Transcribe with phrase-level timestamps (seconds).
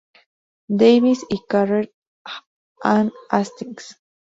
[0.75, 1.93] Davis y Carrere
[2.83, 3.97] and Hastings.